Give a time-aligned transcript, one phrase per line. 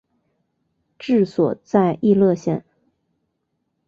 [0.97, 2.65] 治所在溢乐县。